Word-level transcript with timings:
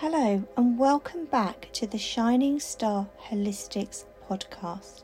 Hello, 0.00 0.44
and 0.56 0.78
welcome 0.78 1.24
back 1.24 1.70
to 1.72 1.84
the 1.84 1.98
Shining 1.98 2.60
Star 2.60 3.08
Holistics 3.20 4.04
podcast. 4.30 5.02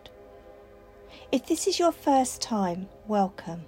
If 1.32 1.46
this 1.46 1.66
is 1.66 1.80
your 1.80 1.90
first 1.90 2.40
time, 2.40 2.86
welcome. 3.08 3.64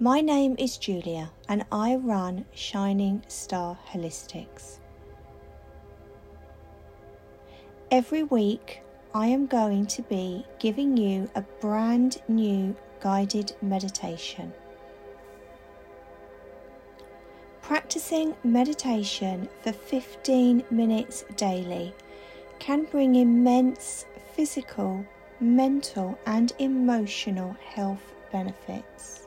My 0.00 0.20
name 0.20 0.56
is 0.58 0.78
Julia, 0.78 1.30
and 1.48 1.64
I 1.70 1.94
run 1.94 2.44
Shining 2.52 3.22
Star 3.28 3.78
Holistics. 3.92 4.80
Every 7.92 8.24
week, 8.24 8.82
I 9.14 9.28
am 9.28 9.46
going 9.46 9.86
to 9.86 10.02
be 10.02 10.44
giving 10.58 10.96
you 10.96 11.30
a 11.36 11.42
brand 11.60 12.20
new 12.26 12.74
guided 12.98 13.54
meditation. 13.62 14.52
Practicing 17.66 18.36
meditation 18.44 19.48
for 19.60 19.72
15 19.72 20.62
minutes 20.70 21.24
daily 21.36 21.92
can 22.60 22.84
bring 22.84 23.16
immense 23.16 24.06
physical, 24.34 25.04
mental, 25.40 26.16
and 26.26 26.52
emotional 26.60 27.56
health 27.74 28.12
benefits. 28.30 29.26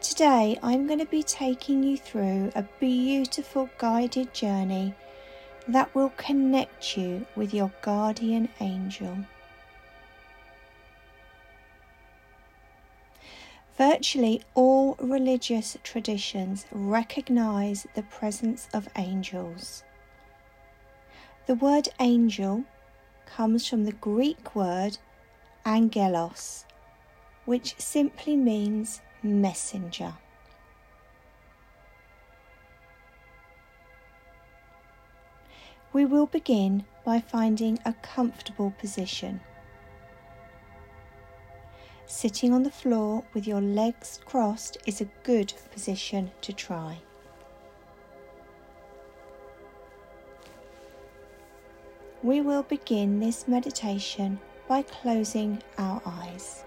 Today, 0.00 0.58
I'm 0.62 0.86
going 0.86 1.00
to 1.00 1.04
be 1.04 1.22
taking 1.22 1.82
you 1.82 1.98
through 1.98 2.50
a 2.54 2.64
beautiful 2.80 3.68
guided 3.76 4.32
journey 4.32 4.94
that 5.68 5.94
will 5.94 6.14
connect 6.16 6.96
you 6.96 7.26
with 7.36 7.52
your 7.52 7.70
guardian 7.82 8.48
angel. 8.60 9.18
Virtually 13.78 14.42
all 14.54 14.96
religious 15.00 15.78
traditions 15.82 16.66
recognize 16.70 17.86
the 17.94 18.02
presence 18.02 18.68
of 18.74 18.88
angels. 18.96 19.82
The 21.46 21.54
word 21.54 21.88
angel 21.98 22.64
comes 23.24 23.66
from 23.66 23.84
the 23.84 23.92
Greek 23.92 24.54
word 24.54 24.98
angelos, 25.64 26.66
which 27.46 27.74
simply 27.78 28.36
means 28.36 29.00
messenger. 29.22 30.14
We 35.94 36.04
will 36.04 36.26
begin 36.26 36.84
by 37.04 37.20
finding 37.20 37.78
a 37.84 37.94
comfortable 37.94 38.72
position. 38.78 39.40
Sitting 42.14 42.52
on 42.52 42.62
the 42.62 42.70
floor 42.70 43.24
with 43.32 43.46
your 43.46 43.62
legs 43.62 44.20
crossed 44.26 44.76
is 44.84 45.00
a 45.00 45.08
good 45.22 45.54
position 45.72 46.30
to 46.42 46.52
try. 46.52 46.98
We 52.22 52.42
will 52.42 52.64
begin 52.64 53.18
this 53.18 53.48
meditation 53.48 54.38
by 54.68 54.82
closing 54.82 55.62
our 55.78 56.02
eyes. 56.04 56.64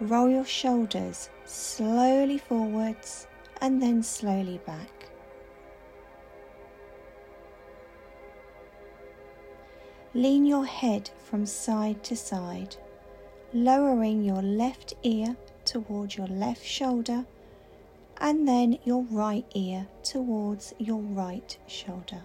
Roll 0.00 0.30
your 0.30 0.46
shoulders 0.46 1.30
slowly 1.44 2.38
forwards 2.38 3.26
and 3.60 3.82
then 3.82 4.00
slowly 4.04 4.58
back. 4.64 5.03
Lean 10.16 10.46
your 10.46 10.64
head 10.64 11.10
from 11.24 11.44
side 11.44 12.04
to 12.04 12.14
side, 12.14 12.76
lowering 13.52 14.22
your 14.22 14.42
left 14.42 14.94
ear 15.02 15.36
towards 15.64 16.16
your 16.16 16.28
left 16.28 16.64
shoulder 16.64 17.26
and 18.18 18.46
then 18.46 18.78
your 18.84 19.02
right 19.10 19.44
ear 19.54 19.88
towards 20.04 20.72
your 20.78 21.00
right 21.00 21.58
shoulder. 21.66 22.22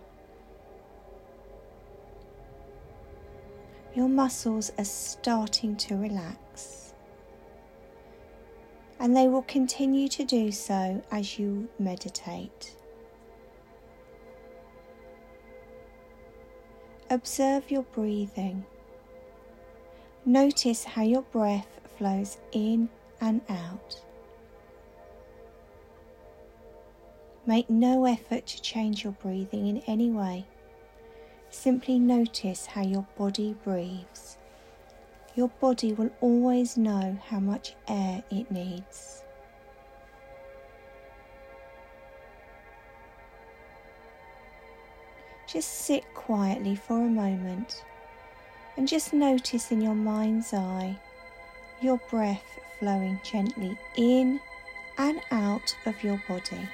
Your 3.95 4.07
muscles 4.07 4.71
are 4.77 4.85
starting 4.85 5.75
to 5.77 5.95
relax, 5.95 6.93
and 8.99 9.17
they 9.17 9.27
will 9.27 9.41
continue 9.41 10.07
to 10.09 10.23
do 10.23 10.51
so 10.51 11.01
as 11.11 11.39
you 11.39 11.67
meditate. 11.79 12.75
Observe 17.11 17.71
your 17.71 17.81
breathing. 17.81 18.63
Notice 20.25 20.83
how 20.83 21.01
your 21.01 21.23
breath 21.23 21.79
flows 21.97 22.37
in 22.51 22.87
and 23.19 23.41
out. 23.49 23.99
Make 27.47 27.67
no 27.67 28.05
effort 28.05 28.45
to 28.45 28.61
change 28.61 29.03
your 29.03 29.13
breathing 29.13 29.65
in 29.65 29.77
any 29.87 30.11
way. 30.11 30.45
Simply 31.49 31.97
notice 31.97 32.67
how 32.67 32.83
your 32.83 33.07
body 33.17 33.55
breathes. 33.63 34.37
Your 35.33 35.47
body 35.47 35.93
will 35.93 36.11
always 36.21 36.77
know 36.77 37.17
how 37.25 37.39
much 37.39 37.75
air 37.87 38.23
it 38.29 38.51
needs. 38.51 39.18
Just 45.51 45.85
sit 45.85 46.13
quietly 46.13 46.75
for 46.75 46.93
a 46.93 47.09
moment 47.09 47.83
and 48.77 48.87
just 48.87 49.13
notice 49.13 49.71
in 49.71 49.81
your 49.81 49.95
mind's 49.95 50.53
eye 50.53 50.95
your 51.81 51.97
breath 52.11 52.59
flowing 52.77 53.19
gently 53.23 53.75
in 53.95 54.39
and 54.99 55.21
out 55.31 55.75
of 55.87 56.03
your 56.03 56.21
body. 56.27 56.69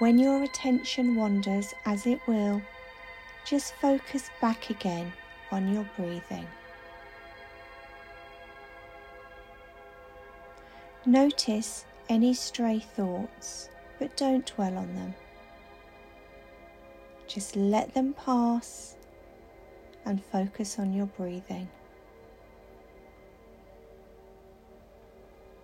When 0.00 0.18
your 0.18 0.42
attention 0.42 1.14
wanders, 1.14 1.72
as 1.86 2.06
it 2.06 2.20
will, 2.26 2.60
just 3.46 3.74
focus 3.76 4.30
back 4.40 4.68
again 4.68 5.12
on 5.50 5.72
your 5.72 5.88
breathing. 5.96 6.46
Notice 11.06 11.86
any 12.10 12.34
stray 12.34 12.80
thoughts, 12.80 13.70
but 14.00 14.16
don't 14.16 14.44
dwell 14.44 14.76
on 14.76 14.94
them. 14.96 15.14
Just 17.28 17.54
let 17.54 17.94
them 17.94 18.12
pass 18.14 18.96
and 20.04 20.22
focus 20.24 20.76
on 20.80 20.92
your 20.92 21.06
breathing. 21.06 21.68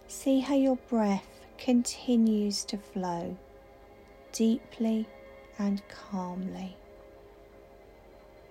See 0.07 0.39
how 0.39 0.55
your 0.55 0.77
breath 0.77 1.45
continues 1.59 2.65
to 2.67 2.79
flow 2.79 3.37
deeply 4.31 5.09
and 5.59 5.83
calmly. 5.89 6.77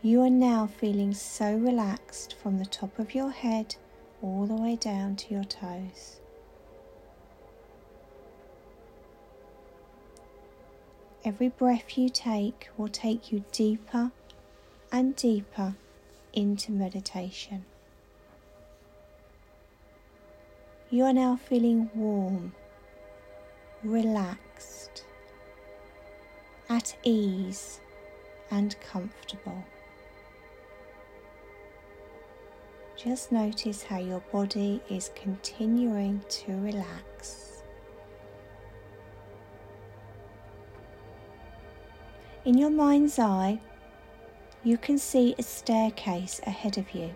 You 0.01 0.22
are 0.22 0.29
now 0.29 0.67
feeling 0.67 1.13
so 1.13 1.55
relaxed 1.55 2.35
from 2.44 2.59
the 2.59 2.66
top 2.66 3.00
of 3.00 3.16
your 3.16 3.31
head 3.31 3.78
all 4.22 4.45
the 4.45 4.55
way 4.55 4.75
down 4.75 5.16
to 5.16 5.34
your 5.34 5.45
toes. 5.45 6.19
Every 11.25 11.49
breath 11.49 11.97
you 11.97 12.09
take 12.09 12.69
will 12.77 12.87
take 12.87 13.31
you 13.31 13.43
deeper 13.51 14.11
and 14.91 15.15
deeper 15.15 15.73
into 16.33 16.71
meditation. 16.71 17.65
You 20.91 21.05
are 21.05 21.13
now 21.13 21.35
feeling 21.35 21.89
warm, 21.95 22.53
relaxed, 23.83 25.03
at 26.69 26.95
ease, 27.03 27.79
and 28.51 28.79
comfortable. 28.79 29.66
Just 32.95 33.31
notice 33.31 33.81
how 33.81 33.97
your 33.97 34.19
body 34.31 34.79
is 34.91 35.09
continuing 35.16 36.23
to 36.29 36.51
relax. 36.61 37.44
In 42.45 42.59
your 42.59 42.69
mind's 42.69 43.17
eye, 43.17 43.59
you 44.63 44.77
can 44.77 44.99
see 44.99 45.33
a 45.39 45.41
staircase 45.41 46.39
ahead 46.45 46.77
of 46.77 46.93
you. 46.93 47.09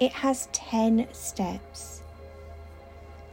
It 0.00 0.10
has 0.10 0.48
10 0.50 1.06
steps. 1.12 2.02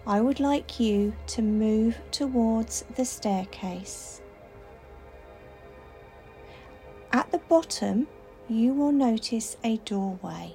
I 0.05 0.21
would 0.21 0.39
like 0.39 0.79
you 0.79 1.15
to 1.27 1.41
move 1.41 1.97
towards 2.11 2.85
the 2.95 3.05
staircase. 3.05 4.21
At 7.11 7.31
the 7.31 7.39
bottom, 7.39 8.05
you 8.47 8.73
will 8.73 8.91
notice 8.91 9.57
a 9.63 9.77
doorway. 9.77 10.53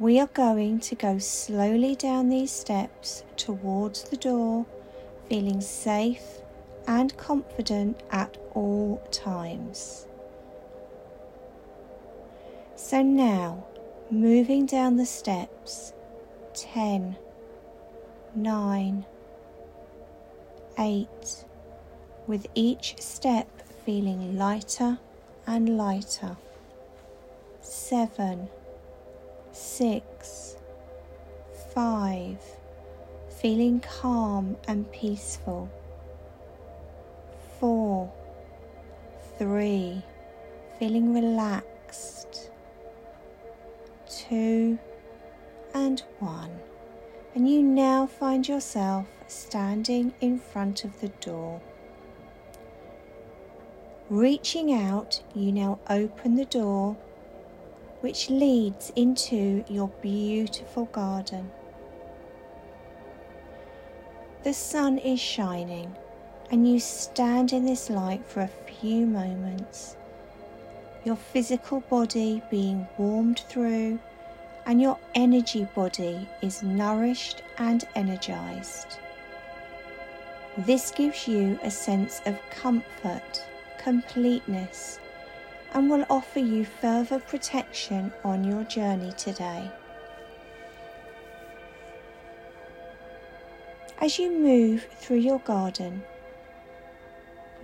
We 0.00 0.18
are 0.18 0.26
going 0.26 0.80
to 0.80 0.96
go 0.96 1.18
slowly 1.18 1.94
down 1.94 2.28
these 2.28 2.50
steps 2.50 3.22
towards 3.36 4.02
the 4.02 4.16
door, 4.16 4.66
feeling 5.28 5.60
safe 5.60 6.40
and 6.86 7.16
confident 7.16 8.00
at 8.10 8.36
all 8.52 9.02
times. 9.10 10.06
So 12.76 13.02
now 13.02 13.64
moving 14.10 14.66
down 14.66 14.96
the 14.96 15.06
steps. 15.06 15.92
Ten, 16.54 17.16
nine, 18.34 19.04
eight. 20.78 21.44
With 22.26 22.46
each 22.54 23.00
step 23.00 23.48
feeling 23.84 24.36
lighter 24.36 24.98
and 25.46 25.76
lighter. 25.76 26.36
Seven, 27.60 28.48
six, 29.52 30.56
five. 31.72 32.38
Feeling 33.28 33.80
calm 33.80 34.56
and 34.66 34.90
peaceful. 34.92 35.70
Four, 37.60 38.12
three. 39.38 40.02
Feeling 40.78 41.14
relaxed 41.14 42.50
two, 44.28 44.78
and 45.74 46.02
one. 46.18 46.58
And 47.34 47.48
you 47.48 47.62
now 47.62 48.06
find 48.06 48.46
yourself 48.48 49.06
standing 49.26 50.14
in 50.20 50.38
front 50.38 50.84
of 50.84 51.00
the 51.00 51.08
door. 51.08 51.60
Reaching 54.08 54.72
out, 54.72 55.22
you 55.34 55.52
now 55.52 55.78
open 55.90 56.36
the 56.36 56.44
door, 56.44 56.96
which 58.00 58.30
leads 58.30 58.90
into 58.96 59.64
your 59.68 59.88
beautiful 60.00 60.86
garden. 60.86 61.50
The 64.44 64.54
sun 64.54 64.98
is 64.98 65.20
shining, 65.20 65.94
and 66.50 66.70
you 66.70 66.78
stand 66.80 67.52
in 67.52 67.64
this 67.64 67.90
light 67.90 68.24
for 68.26 68.40
a 68.40 68.50
few 68.80 69.06
moments 69.06 69.96
your 71.06 71.16
physical 71.16 71.80
body 71.82 72.42
being 72.50 72.84
warmed 72.98 73.38
through, 73.48 73.96
and 74.66 74.82
your 74.82 74.98
energy 75.14 75.66
body 75.72 76.28
is 76.42 76.64
nourished 76.64 77.42
and 77.58 77.86
energized. 77.94 78.98
This 80.58 80.90
gives 80.90 81.28
you 81.28 81.60
a 81.62 81.70
sense 81.70 82.20
of 82.26 82.36
comfort, 82.50 83.44
completeness, 83.78 84.98
and 85.74 85.88
will 85.88 86.04
offer 86.10 86.40
you 86.40 86.64
further 86.64 87.20
protection 87.20 88.12
on 88.24 88.42
your 88.42 88.64
journey 88.64 89.12
today. 89.16 89.70
As 94.00 94.18
you 94.18 94.36
move 94.36 94.88
through 94.98 95.18
your 95.18 95.38
garden, 95.40 96.02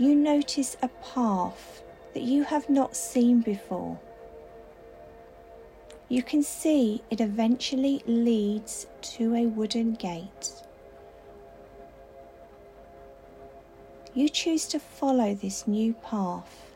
you 0.02 0.16
notice 0.16 0.76
a 0.82 0.88
path 1.14 1.81
that 2.12 2.25
you 2.25 2.43
have 2.43 2.69
not 2.69 2.96
seen 2.96 3.40
before. 3.40 4.00
You 6.08 6.25
can 6.25 6.43
see 6.43 7.02
it 7.08 7.20
eventually 7.20 8.02
leads 8.04 8.88
to 9.02 9.32
a 9.37 9.46
wooden 9.46 9.94
gate. 9.94 10.52
You 14.12 14.28
choose 14.28 14.66
to 14.66 14.81
follow 14.81 15.34
this 15.34 15.69
new 15.69 15.93
path, 15.94 16.72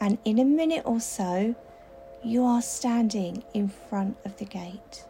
and 0.00 0.18
in 0.24 0.40
a 0.40 0.44
minute 0.44 0.82
or 0.84 0.98
so, 0.98 1.54
you 2.24 2.44
are 2.44 2.60
standing 2.60 3.44
in 3.54 3.68
front 3.68 4.16
of 4.24 4.36
the 4.38 4.44
gate. 4.44 5.04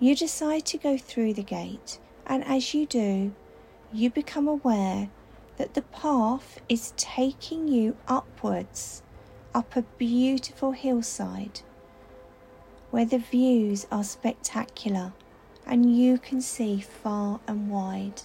You 0.00 0.16
decide 0.16 0.64
to 0.66 0.78
go 0.78 0.96
through 0.96 1.34
the 1.34 1.42
gate, 1.42 1.98
and 2.26 2.42
as 2.44 2.72
you 2.72 2.86
do, 2.86 3.34
you 3.94 4.10
become 4.10 4.48
aware 4.48 5.08
that 5.56 5.74
the 5.74 5.82
path 5.82 6.60
is 6.68 6.92
taking 6.96 7.68
you 7.68 7.96
upwards 8.08 9.02
up 9.54 9.76
a 9.76 9.82
beautiful 9.82 10.72
hillside 10.72 11.60
where 12.90 13.04
the 13.04 13.18
views 13.18 13.86
are 13.92 14.02
spectacular 14.02 15.12
and 15.64 15.96
you 15.96 16.18
can 16.18 16.40
see 16.40 16.80
far 16.80 17.38
and 17.46 17.70
wide. 17.70 18.22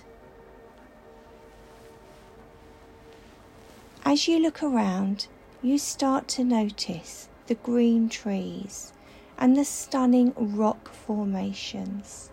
As 4.03 4.27
you 4.27 4.39
look 4.39 4.63
around, 4.63 5.27
you 5.61 5.77
start 5.77 6.27
to 6.29 6.43
notice 6.43 7.29
the 7.45 7.53
green 7.53 8.09
trees 8.09 8.91
and 9.37 9.55
the 9.55 9.65
stunning 9.65 10.33
rock 10.35 10.89
formations. 10.91 12.31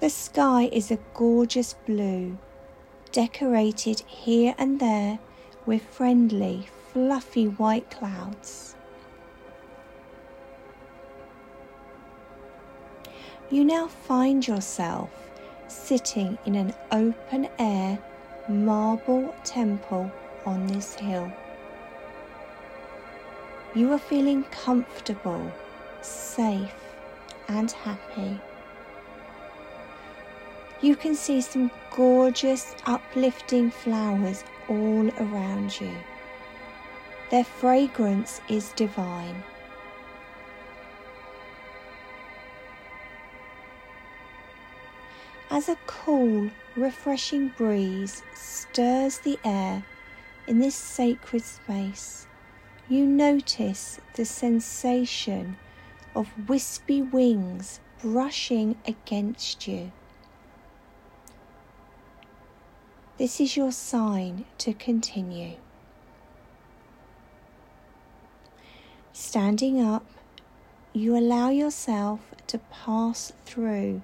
The 0.00 0.08
sky 0.08 0.70
is 0.72 0.90
a 0.90 0.98
gorgeous 1.12 1.74
blue, 1.74 2.38
decorated 3.12 4.00
here 4.06 4.54
and 4.56 4.80
there 4.80 5.18
with 5.66 5.82
friendly, 5.82 6.68
fluffy 6.90 7.48
white 7.48 7.90
clouds. 7.90 8.76
You 13.50 13.62
now 13.62 13.88
find 13.88 14.46
yourself 14.46 15.10
sitting 15.68 16.38
in 16.46 16.54
an 16.54 16.72
open 16.90 17.50
air 17.58 17.98
marble 18.48 19.34
temple 19.44 20.10
on 20.46 20.66
this 20.66 20.94
hill. 20.94 21.30
You 23.74 23.92
are 23.92 23.98
feeling 23.98 24.44
comfortable, 24.44 25.52
safe, 26.00 26.74
and 27.48 27.70
happy 27.70 28.40
you 30.82 30.96
can 30.96 31.14
see 31.14 31.40
some 31.40 31.70
gorgeous, 31.90 32.74
uplifting 32.86 33.70
flowers 33.70 34.44
all 34.68 35.08
around 35.18 35.78
you. 35.80 35.92
Their 37.30 37.44
fragrance 37.44 38.40
is 38.48 38.72
divine. 38.72 39.42
As 45.50 45.68
a 45.68 45.76
cool, 45.86 46.50
refreshing 46.76 47.48
breeze 47.48 48.22
stirs 48.34 49.18
the 49.18 49.38
air 49.44 49.84
in 50.46 50.60
this 50.60 50.76
sacred 50.76 51.44
space, 51.44 52.26
you 52.88 53.04
notice 53.04 54.00
the 54.14 54.24
sensation 54.24 55.56
of 56.14 56.48
wispy 56.48 57.02
wings 57.02 57.80
brushing 58.00 58.76
against 58.86 59.68
you. 59.68 59.92
This 63.20 63.38
is 63.38 63.54
your 63.54 63.70
sign 63.70 64.46
to 64.56 64.72
continue. 64.72 65.56
Standing 69.12 69.78
up, 69.78 70.06
you 70.94 71.14
allow 71.14 71.50
yourself 71.50 72.20
to 72.46 72.56
pass 72.72 73.30
through 73.44 74.00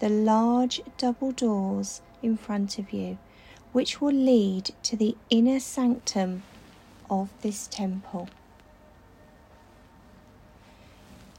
the 0.00 0.10
large 0.10 0.82
double 0.98 1.32
doors 1.32 2.02
in 2.22 2.36
front 2.36 2.78
of 2.78 2.92
you, 2.92 3.16
which 3.72 4.02
will 4.02 4.12
lead 4.12 4.74
to 4.82 4.96
the 4.96 5.16
inner 5.30 5.58
sanctum 5.58 6.42
of 7.08 7.30
this 7.40 7.66
temple. 7.66 8.28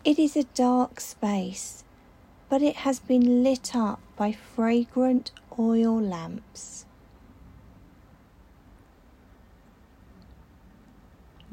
It 0.03 0.17
is 0.17 0.35
a 0.35 0.45
dark 0.55 0.99
space, 0.99 1.83
but 2.49 2.63
it 2.63 2.77
has 2.77 2.99
been 2.99 3.43
lit 3.43 3.75
up 3.75 3.99
by 4.15 4.31
fragrant 4.31 5.29
oil 5.59 6.01
lamps. 6.01 6.87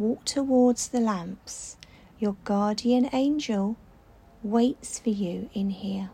Walk 0.01 0.25
towards 0.25 0.89
the 0.89 0.99
lamps. 1.01 1.77
Your 2.19 2.37
guardian 2.45 3.11
angel 3.13 3.77
waits 4.43 4.99
for 4.99 5.11
you 5.11 5.51
in 5.53 5.71
here. 5.71 6.11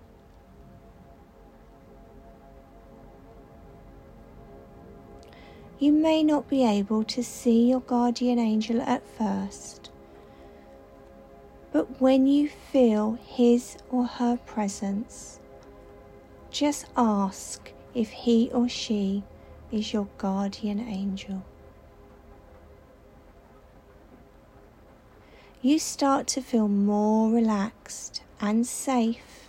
You 5.79 5.93
may 5.93 6.23
not 6.23 6.49
be 6.49 6.65
able 6.65 7.05
to 7.05 7.23
see 7.23 7.69
your 7.69 7.81
guardian 7.81 8.39
angel 8.39 8.81
at 8.81 9.07
first, 9.07 9.91
but 11.71 12.01
when 12.01 12.27
you 12.27 12.49
feel 12.49 13.19
his 13.25 13.77
or 13.91 14.07
her 14.07 14.39
presence, 14.47 15.39
just 16.51 16.87
ask 16.97 17.73
if 17.95 18.09
he 18.09 18.51
or 18.53 18.69
she 18.69 19.23
is 19.71 19.93
your 19.93 20.09
guardian 20.17 20.81
angel. 20.81 21.43
You 25.67 25.81
start 25.81 26.29
to 26.29 26.41
feel 26.41 26.69
more 26.69 27.29
relaxed 27.29 28.23
and 28.41 28.65
safe 28.65 29.49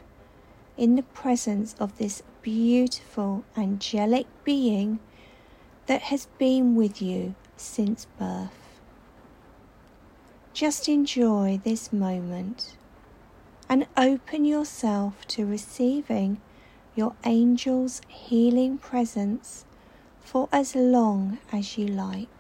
in 0.76 0.96
the 0.96 1.04
presence 1.04 1.76
of 1.80 1.96
this 2.00 2.24
beautiful 2.42 3.44
angelic 3.56 4.26
being 4.44 4.98
that 5.86 6.02
has 6.02 6.26
been 6.40 6.74
with 6.74 7.00
you 7.04 7.36
since 7.56 8.08
birth. 8.18 8.80
Just 10.54 10.90
enjoy 10.90 11.62
this 11.64 11.94
moment 11.94 12.76
and 13.70 13.86
open 13.96 14.44
yourself 14.44 15.28
to 15.28 15.46
receiving 15.46 16.42
your 16.96 17.14
angel's 17.24 18.02
healing 18.08 18.80
presence 18.80 19.66
for 20.20 20.50
as 20.52 20.76
long 20.76 21.38
as 21.52 21.78
you 21.78 21.86
like. 21.86 22.37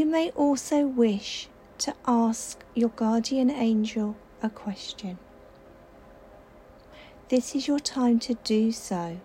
You 0.00 0.06
may 0.06 0.30
also 0.30 0.86
wish 0.86 1.50
to 1.76 1.94
ask 2.06 2.64
your 2.74 2.88
guardian 2.88 3.50
angel 3.50 4.16
a 4.42 4.48
question. 4.48 5.18
This 7.28 7.54
is 7.54 7.68
your 7.68 7.80
time 7.80 8.18
to 8.20 8.32
do 8.32 8.72
so. 8.72 9.20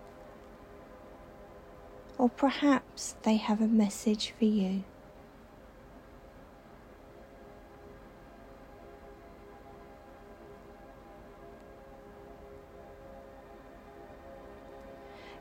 Or 2.18 2.28
perhaps 2.28 3.14
they 3.22 3.36
have 3.36 3.62
a 3.62 3.66
message 3.66 4.34
for 4.38 4.44
you. 4.44 4.84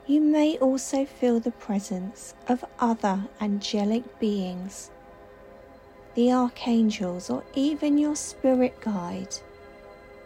You 0.07 0.21
may 0.21 0.57
also 0.59 1.03
feel 1.03 1.41
the 1.41 1.51
presence 1.51 2.35
of 2.47 2.63
other 2.79 3.27
angelic 3.41 4.17
beings, 4.17 4.91
the 6.15 6.31
archangels, 6.31 7.29
or 7.29 7.43
even 7.53 7.97
your 7.97 8.15
spirit 8.15 8.79
guide 8.81 9.35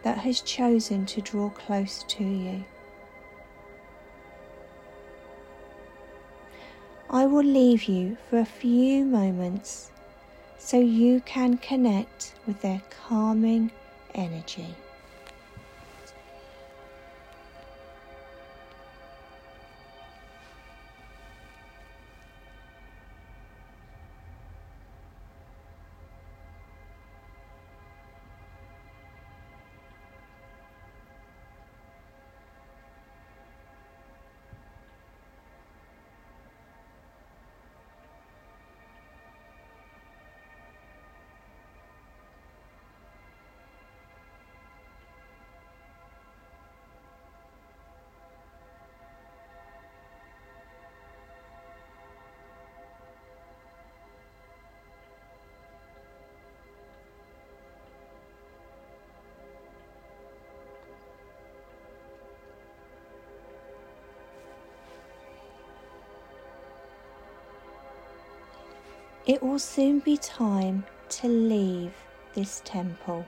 that 0.02 0.18
has 0.18 0.40
chosen 0.40 1.04
to 1.06 1.20
draw 1.20 1.50
close 1.50 2.04
to 2.08 2.24
you. 2.24 2.64
I 7.10 7.26
will 7.26 7.44
leave 7.44 7.84
you 7.84 8.16
for 8.28 8.38
a 8.38 8.44
few 8.44 9.04
moments 9.04 9.90
so 10.58 10.78
you 10.78 11.20
can 11.22 11.58
connect 11.58 12.34
with 12.46 12.60
their 12.60 12.80
calming 12.90 13.72
energy. 14.14 14.76
It 69.26 69.42
will 69.42 69.58
soon 69.58 69.98
be 69.98 70.16
time 70.16 70.84
to 71.10 71.28
leave 71.28 71.92
this 72.34 72.62
temple. 72.64 73.26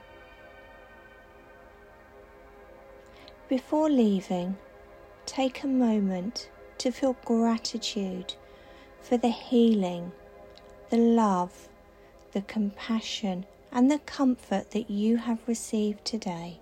Before 3.47 3.89
leaving, 3.89 4.57
take 5.27 5.63
a 5.63 5.67
moment 5.67 6.49
to 6.79 6.91
feel 6.91 7.15
gratitude 7.23 8.33
for 9.01 9.17
the 9.17 9.29
healing, 9.29 10.11
the 10.89 10.97
love, 10.97 11.69
the 12.31 12.41
compassion, 12.41 13.45
and 13.71 13.91
the 13.91 13.99
comfort 13.99 14.71
that 14.71 14.89
you 14.89 15.17
have 15.17 15.47
received 15.47 16.03
today. 16.03 16.59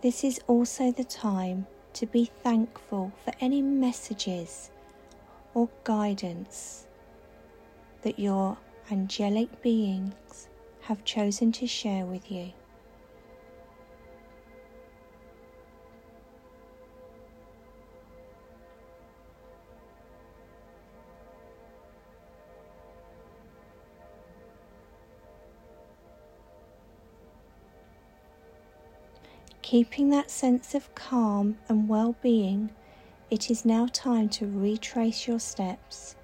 This 0.00 0.24
is 0.24 0.40
also 0.46 0.90
the 0.90 1.04
time 1.04 1.66
to 1.92 2.06
be 2.06 2.30
thankful 2.42 3.12
for 3.22 3.34
any 3.40 3.60
messages 3.60 4.70
or 5.54 5.68
guidance 5.84 6.86
that 8.02 8.18
your 8.18 8.58
angelic 8.90 9.62
beings 9.62 10.48
have 10.82 11.04
chosen 11.04 11.52
to 11.52 11.66
share 11.66 12.04
with 12.04 12.30
you. 12.30 12.52
Keeping 29.62 30.10
that 30.10 30.30
sense 30.30 30.74
of 30.74 30.94
calm 30.94 31.56
and 31.68 31.88
well 31.88 32.14
being 32.20 32.70
it 33.32 33.50
is 33.50 33.64
now 33.64 33.86
time 33.94 34.28
to 34.28 34.46
retrace 34.46 35.26
your 35.26 35.40
steps, 35.40 36.16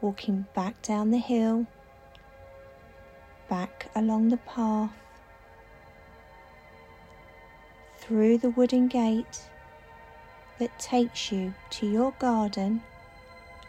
walking 0.00 0.46
back 0.54 0.80
down 0.80 1.10
the 1.10 1.18
hill, 1.18 1.66
back 3.50 3.90
along 3.94 4.30
the 4.30 4.38
path, 4.38 4.90
through 7.98 8.38
the 8.38 8.48
wooden 8.48 8.88
gate 8.88 9.50
that 10.58 10.78
takes 10.78 11.30
you 11.30 11.52
to 11.68 11.86
your 11.86 12.12
garden 12.12 12.80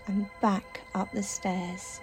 and 0.07 0.25
back 0.41 0.79
up 0.95 1.11
the 1.11 1.21
stairs. 1.21 1.99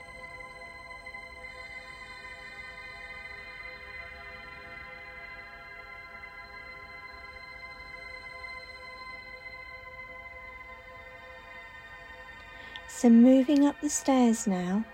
So, 12.98 13.08
moving 13.08 13.64
up 13.64 13.80
the 13.80 13.88
stairs 13.88 14.48
now 14.48 14.84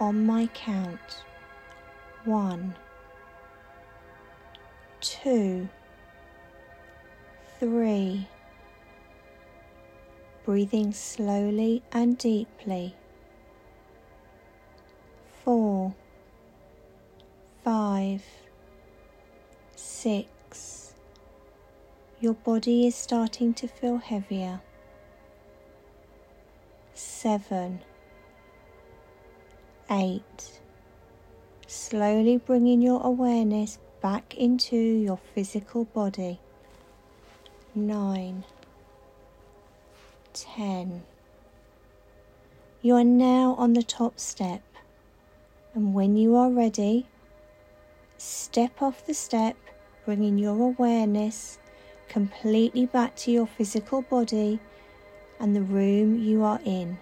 on 0.00 0.24
my 0.24 0.46
count. 0.54 1.24
One, 2.24 2.74
two, 5.02 5.68
three. 7.60 8.28
Breathing 10.46 10.94
slowly 10.94 11.82
and 11.92 12.16
deeply. 12.16 12.94
Four, 15.44 15.94
five, 17.62 18.24
six. 19.76 20.94
Your 22.22 22.32
body 22.32 22.86
is 22.86 22.94
starting 22.94 23.52
to 23.52 23.68
feel 23.68 23.98
heavier 23.98 24.62
seven, 26.94 27.80
eight. 29.90 30.60
Slowly 31.66 32.36
bringing 32.36 32.80
your 32.82 33.02
awareness 33.02 33.78
back 34.00 34.36
into 34.36 34.76
your 34.76 35.18
physical 35.34 35.84
body. 35.86 36.38
Nine, 37.74 38.44
ten. 40.32 41.02
You 42.82 42.94
are 42.96 43.04
now 43.04 43.54
on 43.54 43.72
the 43.72 43.82
top 43.82 44.20
step, 44.20 44.62
and 45.74 45.94
when 45.94 46.16
you 46.16 46.36
are 46.36 46.50
ready, 46.50 47.06
step 48.18 48.82
off 48.82 49.06
the 49.06 49.14
step, 49.14 49.56
bringing 50.04 50.38
your 50.38 50.60
awareness 50.60 51.58
completely 52.08 52.86
back 52.86 53.16
to 53.16 53.30
your 53.30 53.46
physical 53.46 54.02
body 54.02 54.60
and 55.40 55.54
the 55.54 55.62
room 55.62 56.18
you 56.18 56.42
are 56.42 56.60
in 56.64 56.98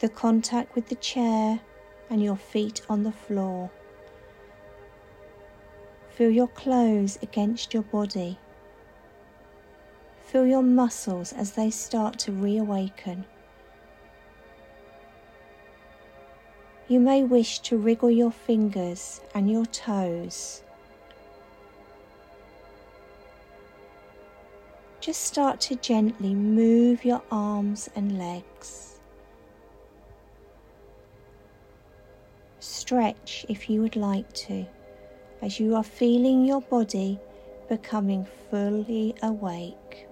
the 0.00 0.08
contact 0.08 0.74
with 0.74 0.88
the 0.88 0.94
chair 0.96 1.60
and 2.08 2.22
your 2.22 2.36
feet 2.36 2.80
on 2.88 3.02
the 3.02 3.12
floor. 3.12 3.70
Feel 6.08 6.30
your 6.30 6.48
clothes 6.48 7.18
against 7.22 7.74
your 7.74 7.82
body. 7.82 8.38
Feel 10.24 10.46
your 10.46 10.62
muscles 10.62 11.32
as 11.34 11.52
they 11.52 11.70
start 11.70 12.18
to 12.18 12.32
reawaken. 12.32 13.26
You 16.88 16.98
may 16.98 17.22
wish 17.22 17.58
to 17.60 17.76
wriggle 17.76 18.10
your 18.10 18.32
fingers 18.32 19.20
and 19.34 19.50
your 19.50 19.66
toes. 19.66 20.62
Just 25.00 25.22
start 25.22 25.60
to 25.62 25.76
gently 25.76 26.34
move 26.34 27.06
your 27.06 27.22
arms 27.30 27.88
and 27.96 28.18
legs. 28.18 29.00
Stretch 32.58 33.46
if 33.48 33.70
you 33.70 33.80
would 33.80 33.96
like 33.96 34.30
to, 34.34 34.66
as 35.40 35.58
you 35.58 35.74
are 35.74 35.82
feeling 35.82 36.44
your 36.44 36.60
body 36.60 37.18
becoming 37.66 38.26
fully 38.50 39.14
awake. 39.22 40.06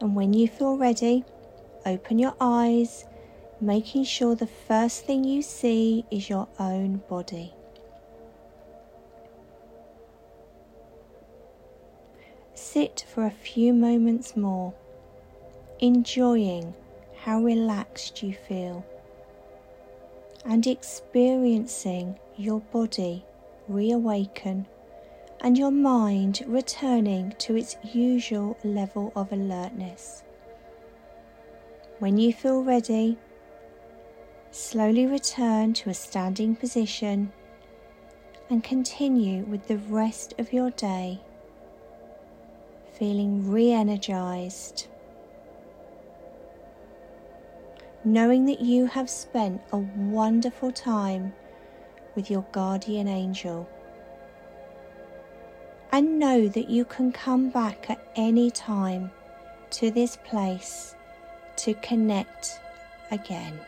And 0.00 0.14
when 0.14 0.32
you 0.32 0.46
feel 0.46 0.76
ready, 0.76 1.24
open 1.84 2.20
your 2.20 2.36
eyes, 2.40 3.04
making 3.60 4.04
sure 4.04 4.36
the 4.36 4.46
first 4.46 5.04
thing 5.06 5.24
you 5.24 5.42
see 5.42 6.04
is 6.08 6.30
your 6.30 6.46
own 6.60 7.02
body. 7.08 7.52
Sit 12.76 13.06
for 13.08 13.24
a 13.24 13.30
few 13.30 13.72
moments 13.72 14.36
more, 14.36 14.74
enjoying 15.78 16.74
how 17.16 17.40
relaxed 17.40 18.22
you 18.22 18.34
feel 18.34 18.84
and 20.44 20.66
experiencing 20.66 22.18
your 22.36 22.60
body 22.60 23.24
reawaken 23.66 24.66
and 25.40 25.56
your 25.56 25.70
mind 25.70 26.44
returning 26.46 27.32
to 27.38 27.56
its 27.56 27.78
usual 27.94 28.58
level 28.62 29.10
of 29.16 29.32
alertness. 29.32 30.22
When 31.98 32.18
you 32.18 32.30
feel 32.30 32.62
ready, 32.62 33.16
slowly 34.50 35.06
return 35.06 35.72
to 35.72 35.88
a 35.88 35.94
standing 35.94 36.54
position 36.54 37.32
and 38.50 38.62
continue 38.62 39.44
with 39.44 39.66
the 39.66 39.78
rest 39.78 40.34
of 40.36 40.52
your 40.52 40.68
day 40.72 41.22
feeling 42.98 43.50
re 43.50 43.72
energized. 43.72 44.88
Knowing 48.04 48.46
that 48.46 48.60
you 48.60 48.86
have 48.86 49.10
spent 49.10 49.60
a 49.72 49.78
wonderful 49.78 50.70
time 50.70 51.32
with 52.14 52.30
your 52.30 52.46
guardian 52.52 53.08
angel. 53.08 53.68
And 55.92 56.18
know 56.18 56.48
that 56.48 56.68
you 56.68 56.84
can 56.84 57.12
come 57.12 57.50
back 57.50 57.90
at 57.90 58.00
any 58.16 58.50
time 58.50 59.10
to 59.70 59.90
this 59.90 60.16
place 60.24 60.94
to 61.56 61.74
connect 61.74 62.60
again. 63.10 63.58